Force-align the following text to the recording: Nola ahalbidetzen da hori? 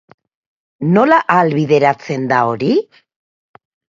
Nola 0.95 1.19
ahalbidetzen 1.33 2.25
da 2.33 2.39
hori? 2.53 2.71